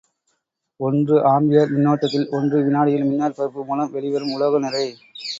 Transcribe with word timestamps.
ஒன்று 0.79 1.15
ஆம்பியர் 1.31 1.73
மின்னோட்டத்தில் 1.73 2.25
ஒன்று 2.31 2.59
வினாடியில் 2.63 3.05
மின்னாற்பகுப்பு 3.05 3.65
மூலம் 3.65 3.91
வெளிவரும் 3.91 4.33
உலோக 4.33 4.63
நிறை. 4.65 4.83